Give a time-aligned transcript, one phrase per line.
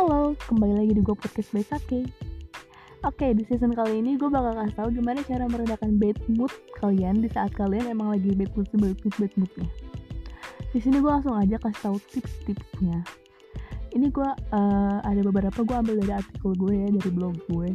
[0.00, 2.08] Halo, kembali lagi di gue podcast by Sake.
[3.04, 6.48] Oke, di season kali ini gue bakal kasih tahu gimana cara meredakan bad mood
[6.80, 9.68] kalian di saat kalian emang lagi bad mood bad bad moodnya.
[10.72, 13.04] Di sini gue langsung aja kasih tahu tips-tipsnya.
[13.92, 17.68] Ini gue uh, ada beberapa gue ambil dari artikel gue ya dari blog gue.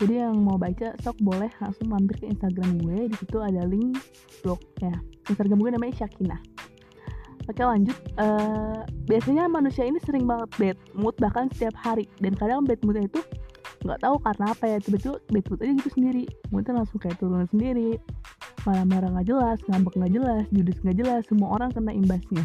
[0.00, 3.12] Jadi yang mau baca sok boleh langsung mampir ke Instagram gue.
[3.12, 4.00] Di situ ada link
[4.40, 5.04] blognya.
[5.28, 6.40] Instagram gue namanya Syakina.
[7.48, 12.04] Oke lanjut, uh, biasanya manusia ini sering banget bad mood bahkan setiap hari.
[12.20, 13.24] Dan kadang bad moodnya itu
[13.88, 16.24] nggak tahu karena apa ya tiba-tiba bad mood aja gitu sendiri.
[16.52, 17.96] Moodnya langsung kayak turun sendiri.
[18.68, 22.44] Marah-marah nggak jelas ngambek nggak jelas judes nggak jelas semua orang kena imbasnya.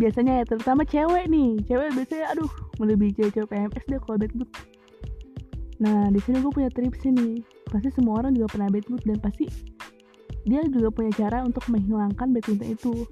[0.00, 1.60] Biasanya ya terutama cewek nih.
[1.68, 4.50] Cewek biasanya aduh melebihi cewek-cewek PMS deh kalau bad mood.
[5.84, 9.20] Nah di sini gue punya tips nih pasti semua orang juga pernah bad mood dan
[9.20, 9.44] pasti
[10.48, 13.04] dia juga punya cara untuk menghilangkan bad moodnya itu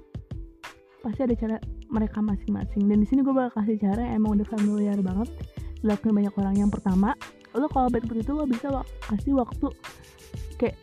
[0.99, 1.57] pasti ada cara
[1.89, 2.85] mereka masing-masing.
[2.85, 5.29] Dan di sini gue bakal kasih cara yang emang udah familiar banget.
[5.81, 6.55] Dilakukan banyak orang.
[6.59, 7.09] Yang pertama
[7.57, 9.67] lo kalau bad mood itu lo bisa wak kasih waktu
[10.61, 10.77] kayak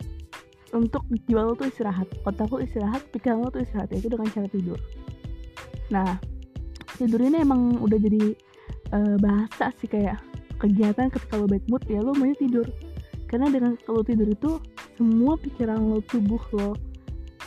[0.75, 2.09] untuk jiwa lo tuh istirahat.
[2.27, 4.79] Otak lo istirahat pikiran lo tuh istirahat itu dengan cara tidur.
[5.93, 6.19] Nah
[6.97, 8.35] tidur ini emang udah jadi
[8.97, 10.19] uh, bahasa sih kayak
[10.59, 12.67] kegiatan ketika lo bad mood ya lo mau tidur.
[13.27, 14.59] Karena dengan kalau tidur itu
[14.97, 16.75] semua pikiran lo tubuh lo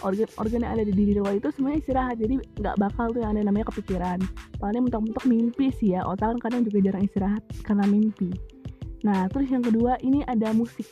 [0.01, 2.15] organ-organ yang ada di diri lo itu semuanya istirahat.
[2.19, 4.19] Jadi nggak bakal tuh yang ada namanya kepikiran.
[4.57, 8.29] Paling mentok-mentok mimpi sih ya otak kan kadang juga jarang istirahat karena mimpi.
[9.03, 10.87] Nah terus yang kedua ini ada musik.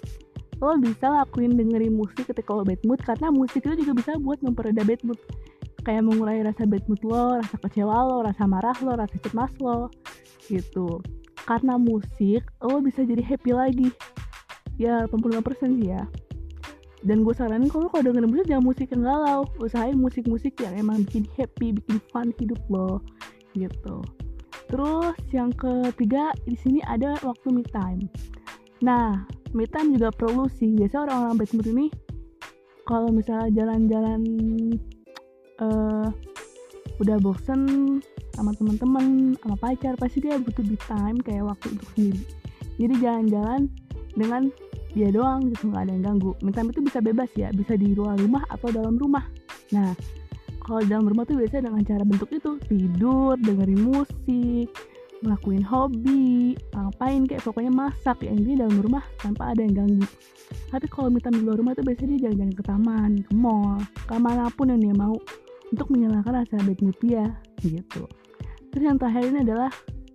[0.58, 4.40] Lo bisa lakuin dengerin musik ketika lo bad mood karena musik itu juga bisa buat
[4.42, 5.20] mempereda bad mood.
[5.86, 9.88] Kayak mengurangi rasa bad mood lo, rasa kecewa lo, rasa marah lo, rasa cemas lo
[10.52, 11.00] gitu.
[11.48, 13.90] Karena musik lo bisa jadi happy lagi.
[14.78, 16.06] Ya 85% sih ya
[17.08, 19.42] dan gue saranin kalau kalau dengerin musik jangan musik yang galau.
[19.64, 23.00] Usahain musik-musik yang emang bikin happy bikin fun hidup lo.
[23.56, 24.04] Gitu.
[24.68, 28.12] Terus yang ketiga di sini ada waktu me time.
[28.84, 29.24] Nah
[29.56, 30.76] me time juga perlu sih.
[30.76, 31.88] Biasa orang-orang mood ini
[32.84, 34.22] kalau misalnya jalan-jalan
[35.64, 36.12] uh,
[37.00, 37.64] udah bosen
[38.36, 42.22] sama teman-teman sama pacar pasti dia butuh me time kayak waktu untuk sendiri.
[42.76, 43.72] Jadi jalan-jalan
[44.20, 44.52] dengan
[44.98, 46.32] dia doang gitu nggak ada yang ganggu.
[46.42, 49.30] Minta itu bisa bebas ya bisa di luar rumah atau dalam rumah.
[49.70, 49.94] Nah
[50.66, 54.68] kalau dalam rumah tuh biasanya dengan cara bentuk itu tidur dengerin musik
[55.18, 58.18] ngelakuin hobi ngapain kayak pokoknya masak.
[58.26, 60.08] Ya ini dalam rumah tanpa ada yang ganggu.
[60.74, 63.78] Tapi kalau minta di luar rumah tuh biasanya dia jalan-jalan ke taman ke mall
[64.10, 65.16] ke mana pun yang dia mau
[65.72, 68.10] untuk menyenangkan rasa bad mood dia gitu.
[68.72, 69.72] Terus yang terakhir ini adalah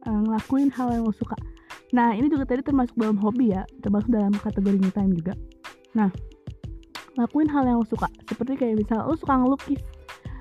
[0.09, 1.37] uh, ngelakuin hal yang lo suka
[1.92, 5.36] Nah, ini juga tadi termasuk dalam hobi ya, termasuk dalam kategori me time juga.
[5.92, 6.08] Nah,
[7.20, 8.08] lakuin hal yang lo suka.
[8.25, 9.80] Seperti kayak misal lo suka ngelukis.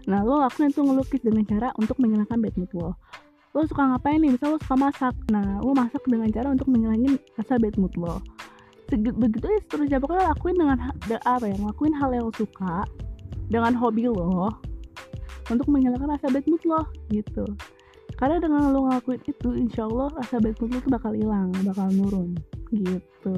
[0.08, 2.96] Nah, lo lakuin itu ngelukis dengan cara untuk menghilangkan bad mood lo.
[3.52, 4.32] Lo suka ngapain nih?
[4.32, 5.16] Misal lo suka masak.
[5.28, 8.24] Nah, lo masak dengan cara untuk menghilangin rasa bad mood lo.
[8.92, 10.00] Begitu aja seterusnya.
[10.00, 10.78] Pokoknya lakuin dengan
[11.28, 11.56] apa ya?
[11.60, 12.88] Lakuin hal yang lo suka
[13.52, 14.48] dengan hobi lo
[15.52, 16.82] untuk menghilangkan rasa bad mood lo
[17.12, 17.44] gitu
[18.22, 21.90] karena dengan lo ngelakuin itu insya Allah rasa bad mood lo tuh bakal hilang bakal
[21.90, 22.38] nurun.
[22.70, 23.38] Gitu.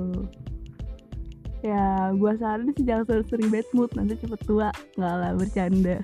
[1.63, 4.75] Ya gue saranin sih jangan sering bad mood nanti cepet tua.
[4.99, 5.95] Nggak lah bercanda.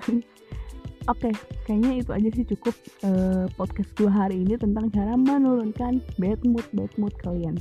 [1.08, 1.32] Oke, okay,
[1.68, 6.64] kayaknya itu aja sih cukup uh, podcast gue hari ini tentang cara menurunkan bad mood
[6.72, 7.60] bad mood kalian.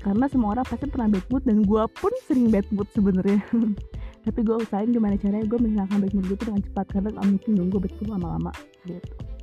[0.00, 3.44] Karena semua orang pasti pernah bad mood dan gue pun sering bad mood sebenarnya.
[4.24, 7.50] Tapi gue usahain gimana caranya gue menghilangkan bad mood gue dengan cepat karena gak mungkin
[7.60, 8.52] dong gue bad mood lama-lama.
[8.88, 9.33] Gitu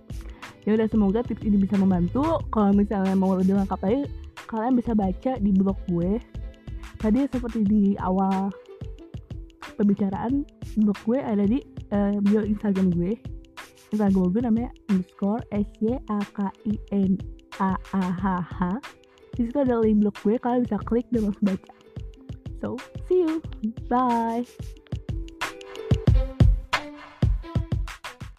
[0.66, 2.42] ya udah semoga tips ini bisa membantu.
[2.54, 4.04] Kalau misalnya mau lebih lengkap lagi
[4.50, 6.20] kalian bisa baca di blog gue.
[7.02, 8.52] Tadi seperti di awal
[9.80, 10.46] pembicaraan
[10.78, 11.60] blog gue ada di
[11.96, 13.18] uh, bio instagram gue.
[13.92, 17.18] Instagram gue namanya underscore s y a k i n
[17.60, 18.60] a a h h.
[19.36, 21.74] Di situ ada link blog gue kalian bisa klik dan langsung baca.
[22.62, 22.78] So
[23.10, 23.42] see you.
[23.90, 24.46] Bye